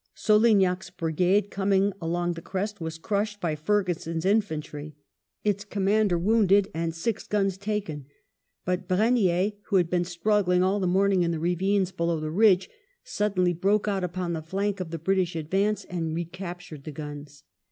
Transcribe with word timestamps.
Solignac's 0.15 0.89
brigade, 0.89 1.51
coming 1.51 1.93
along 2.01 2.33
the 2.33 2.41
crestj 2.41 2.79
was 2.81 2.97
crushed 2.97 3.39
by 3.39 3.55
Ferguson's 3.55 4.25
infantry, 4.25 4.95
its 5.43 5.63
commander 5.63 6.17
wounded 6.17 6.69
and 6.73 6.95
six 6.95 7.27
guns 7.27 7.55
taken; 7.55 8.07
but 8.65 8.87
Brenier, 8.87 9.51
who 9.67 9.75
had 9.75 9.91
been 9.91 10.03
struggling 10.03 10.63
all 10.63 10.79
the 10.79 10.87
morning 10.87 11.21
in 11.21 11.29
the 11.29 11.39
ravines 11.39 11.91
below 11.91 12.19
the 12.19 12.31
ridge, 12.31 12.67
suddenly 13.03 13.53
broke 13.53 13.87
out 13.87 14.03
upon 14.03 14.33
the 14.33 14.41
flank 14.41 14.79
of 14.79 14.89
the 14.89 14.97
British 14.97 15.35
advance 15.35 15.85
and 15.85 16.15
recaptured 16.15 16.83
the 16.83 16.91
guns. 16.91 17.43